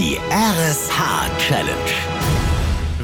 Die 0.00 0.16
RSH-Challenge. 0.30 1.74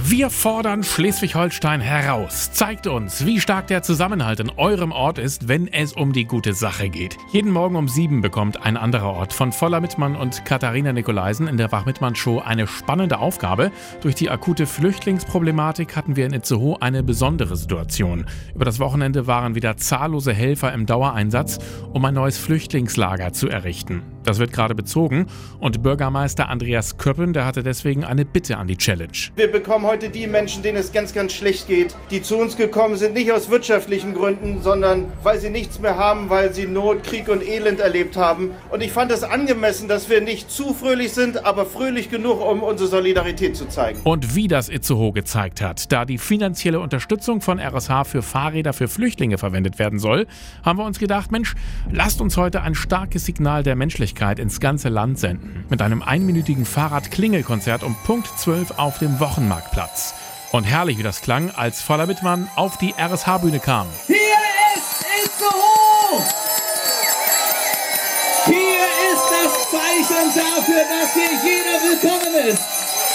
Wir 0.02 0.30
fordern 0.30 0.82
Schleswig-Holstein 0.82 1.82
heraus. 1.82 2.52
Zeigt 2.52 2.86
uns, 2.86 3.26
wie 3.26 3.38
stark 3.38 3.66
der 3.66 3.82
Zusammenhalt 3.82 4.40
in 4.40 4.48
eurem 4.56 4.92
Ort 4.92 5.18
ist, 5.18 5.46
wenn 5.46 5.70
es 5.70 5.92
um 5.92 6.14
die 6.14 6.24
gute 6.24 6.54
Sache 6.54 6.88
geht. 6.88 7.18
Jeden 7.32 7.50
Morgen 7.50 7.76
um 7.76 7.86
sieben 7.86 8.22
bekommt 8.22 8.64
ein 8.64 8.78
anderer 8.78 9.12
Ort 9.12 9.34
von 9.34 9.52
Voller 9.52 9.82
Mittmann 9.82 10.16
und 10.16 10.46
Katharina 10.46 10.94
Nikolaisen 10.94 11.48
in 11.48 11.58
der 11.58 11.70
Wach-Mittmann-Show 11.70 12.38
eine 12.38 12.66
spannende 12.66 13.18
Aufgabe. 13.18 13.72
Durch 14.00 14.14
die 14.14 14.30
akute 14.30 14.64
Flüchtlingsproblematik 14.64 15.96
hatten 15.96 16.16
wir 16.16 16.24
in 16.24 16.32
Itzehoe 16.32 16.80
eine 16.80 17.02
besondere 17.02 17.58
Situation. 17.58 18.24
Über 18.54 18.64
das 18.64 18.80
Wochenende 18.80 19.26
waren 19.26 19.54
wieder 19.54 19.76
zahllose 19.76 20.32
Helfer 20.32 20.72
im 20.72 20.86
Dauereinsatz, 20.86 21.58
um 21.92 22.02
ein 22.06 22.14
neues 22.14 22.38
Flüchtlingslager 22.38 23.34
zu 23.34 23.50
errichten. 23.50 24.15
Das 24.26 24.40
wird 24.40 24.52
gerade 24.52 24.74
bezogen 24.74 25.26
und 25.60 25.84
Bürgermeister 25.84 26.48
Andreas 26.48 26.98
Köppen, 26.98 27.32
der 27.32 27.46
hatte 27.46 27.62
deswegen 27.62 28.02
eine 28.04 28.24
Bitte 28.24 28.56
an 28.58 28.66
die 28.66 28.76
Challenge. 28.76 29.12
Wir 29.36 29.50
bekommen 29.50 29.86
heute 29.86 30.10
die 30.10 30.26
Menschen, 30.26 30.64
denen 30.64 30.78
es 30.78 30.90
ganz, 30.90 31.14
ganz 31.14 31.32
schlecht 31.32 31.68
geht, 31.68 31.94
die 32.10 32.22
zu 32.22 32.36
uns 32.36 32.56
gekommen 32.56 32.96
sind, 32.96 33.14
nicht 33.14 33.30
aus 33.30 33.50
wirtschaftlichen 33.50 34.14
Gründen, 34.14 34.62
sondern 34.62 35.04
weil 35.22 35.38
sie 35.38 35.48
nichts 35.48 35.78
mehr 35.78 35.96
haben, 35.96 36.28
weil 36.28 36.52
sie 36.52 36.66
Not, 36.66 37.04
Krieg 37.04 37.28
und 37.28 37.40
Elend 37.46 37.78
erlebt 37.78 38.16
haben. 38.16 38.50
Und 38.70 38.82
ich 38.82 38.90
fand 38.90 39.12
es 39.12 39.22
angemessen, 39.22 39.86
dass 39.86 40.10
wir 40.10 40.20
nicht 40.20 40.50
zu 40.50 40.74
fröhlich 40.74 41.12
sind, 41.12 41.46
aber 41.46 41.64
fröhlich 41.64 42.10
genug, 42.10 42.44
um 42.44 42.64
unsere 42.64 42.88
Solidarität 42.88 43.54
zu 43.54 43.68
zeigen. 43.68 44.00
Und 44.02 44.34
wie 44.34 44.48
das 44.48 44.68
Itzehoe 44.68 45.12
gezeigt 45.12 45.60
hat, 45.60 45.92
da 45.92 46.04
die 46.04 46.18
finanzielle 46.18 46.80
Unterstützung 46.80 47.40
von 47.40 47.60
RSH 47.60 48.02
für 48.02 48.22
Fahrräder 48.22 48.72
für 48.72 48.88
Flüchtlinge 48.88 49.38
verwendet 49.38 49.78
werden 49.78 50.00
soll, 50.00 50.26
haben 50.64 50.80
wir 50.80 50.84
uns 50.84 50.98
gedacht, 50.98 51.30
Mensch, 51.30 51.54
lasst 51.92 52.20
uns 52.20 52.36
heute 52.36 52.62
ein 52.62 52.74
starkes 52.74 53.24
Signal 53.24 53.62
der 53.62 53.76
Menschlichkeit 53.76 54.15
ins 54.38 54.60
ganze 54.60 54.88
Land 54.88 55.18
senden. 55.18 55.64
Mit 55.68 55.82
einem 55.82 56.02
einminütigen 56.02 56.64
Fahrrad-Klingelkonzert 56.64 57.82
um 57.82 57.94
Punkt 58.04 58.26
12 58.38 58.78
auf 58.78 58.98
dem 58.98 59.20
Wochenmarktplatz. 59.20 60.14
Und 60.52 60.64
herrlich, 60.64 60.98
wie 60.98 61.02
das 61.02 61.20
klang, 61.20 61.50
als 61.50 61.82
Voller 61.82 62.08
Wittmann 62.08 62.48
auf 62.56 62.78
die 62.78 62.94
RSH-Bühne 62.98 63.60
kam. 63.60 63.86
Hier 64.06 64.16
ist 64.74 65.04
Itzehoe! 65.22 66.22
Hier 68.46 68.86
ist 69.12 69.26
das 69.30 69.70
Zeichen 69.70 70.34
dafür, 70.34 70.82
dass 70.88 71.14
hier 71.14 71.30
jeder 71.44 71.82
willkommen 71.82 72.48
ist. 72.48 72.62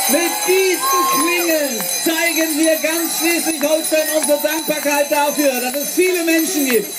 Mit 0.10 0.32
diesen 0.48 1.02
Klingeln 1.14 1.80
zeigen 2.04 2.58
wir 2.60 2.76
ganz 2.78 3.20
Schleswig-Holstein 3.20 4.08
unsere 4.18 4.40
Dankbarkeit 4.42 5.12
dafür, 5.12 5.62
dass 5.62 5.84
es 5.84 5.90
viele 5.96 6.24
Menschen 6.26 6.66
gibt, 6.66 6.94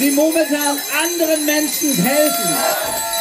die 0.00 0.10
momentan 0.10 0.78
anderen 1.02 1.44
Menschen 1.46 1.94
helfen. 1.94 3.17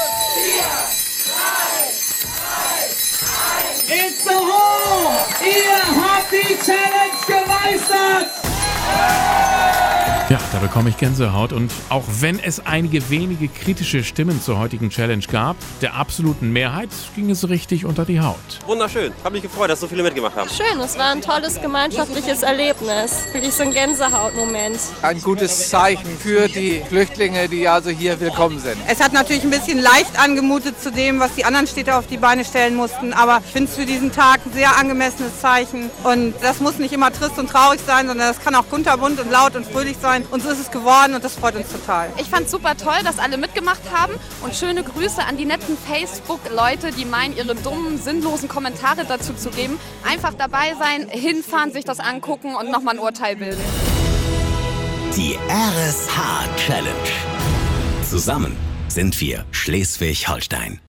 Ja, 10.30 10.40
da 10.52 10.60
bekomme 10.60 10.90
ich 10.90 10.98
Gänsehaut 10.98 11.54
und 11.54 11.72
auch 11.88 12.04
wenn 12.20 12.38
es 12.38 12.66
einige 12.66 13.10
wenige 13.10 13.48
kritische 13.48 14.04
Stimmen 14.04 14.42
zur 14.42 14.60
heutigen 14.60 14.90
Challenge 14.90 15.24
gab, 15.32 15.56
der 15.80 15.94
absoluten 15.94 16.52
Mehrheit 16.52 16.90
ging 17.16 17.32
es 17.32 17.48
richtig 17.48 17.86
unter 17.86 18.04
die 18.04 18.20
Haut. 18.20 18.36
Wunderschön. 18.66 19.14
Hab 19.24 19.32
mich 19.32 19.44
gefreut, 19.44 19.70
dass 19.70 19.80
so 19.80 19.88
viele 19.88 20.04
mitgemacht 20.04 20.36
haben. 20.36 20.50
Schön, 20.50 20.82
es 20.82 20.98
war 20.98 21.12
ein 21.12 21.22
tolles 21.22 21.62
gemeinschaftliches 21.62 22.44
Erlebnis. 22.44 23.24
Wirklich 23.32 23.54
so 23.54 23.64
ein 23.64 23.72
Gänsehautmoment. 23.72 24.78
Ein 25.02 25.22
gutes 25.22 25.70
Zeichen 25.70 26.18
für 26.20 26.50
die 26.50 26.84
Flüchtlinge, 26.90 27.48
die 27.48 27.66
also 27.66 27.90
hier 27.90 28.20
willkommen 28.20 28.60
sind. 28.60 28.76
Es 28.86 29.02
hat 29.02 29.14
natürlich 29.14 29.46
ein 29.46 29.50
bisschen 29.50 29.80
leicht 29.80 30.20
angemutet 30.20 30.76
zu 30.82 30.92
dem, 30.92 31.22
was 31.22 31.36
die 31.36 31.46
anderen 31.46 31.68
Städte 31.68 31.96
auf 31.96 32.08
die 32.08 32.18
Beine 32.18 32.44
stellen 32.44 32.76
mussten, 32.76 33.14
aber 33.14 33.42
ich 33.46 33.54
finde 33.54 33.72
es 33.72 33.78
für 33.78 33.86
diesen 33.86 34.12
Tag 34.12 34.42
ein 34.46 34.52
sehr 34.52 34.78
angemessenes 34.78 35.40
Zeichen. 35.40 35.90
Und 36.04 36.34
das 36.42 36.60
muss 36.60 36.80
nicht 36.80 36.92
immer 36.92 37.14
trist 37.14 37.40
und 37.40 37.50
traurig 37.50 37.80
sein, 37.88 38.08
sondern 38.08 38.28
das 38.28 38.42
kann 38.42 38.56
auch 38.56 38.68
kunterbunt 38.70 39.22
und 39.22 39.32
laut 39.32 39.56
und 39.56 39.66
fröhlich 39.66 39.96
sein. 40.02 40.17
Und 40.32 40.44
so 40.44 40.50
ist 40.50 40.60
es 40.60 40.72
geworden 40.72 41.16
und 41.16 41.24
das 41.24 41.36
freut 41.36 41.56
uns 41.56 41.72
total. 41.72 42.10
Ich 42.18 42.28
fand 42.28 42.50
super 42.50 42.76
toll, 42.78 42.98
dass 43.04 43.20
alle 43.20 43.38
mitgemacht 43.38 43.82
haben 43.92 44.14
und 44.42 44.56
schöne 44.56 44.84
Grüße 44.84 45.24
an 45.24 45.38
die 45.38 45.46
netten 45.46 45.78
Facebook-Leute, 45.78 46.92
die 46.92 47.06
meinen, 47.06 47.36
ihre 47.36 47.56
dummen, 47.56 47.98
sinnlosen 47.98 48.50
Kommentare 48.50 49.06
dazu 49.06 49.34
zu 49.34 49.50
geben. 49.50 49.80
Einfach 50.10 50.34
dabei 50.34 50.76
sein, 50.80 51.08
hinfahren, 51.10 51.72
sich 51.72 51.86
das 51.86 52.00
angucken 52.00 52.56
und 52.56 52.72
nochmal 52.72 52.96
ein 52.96 53.00
Urteil 53.00 53.36
bilden. 53.36 53.62
Die 55.16 55.38
RSH-Challenge. 55.50 56.92
Zusammen 58.04 58.56
sind 58.88 59.20
wir 59.20 59.46
Schleswig-Holstein. 59.52 60.80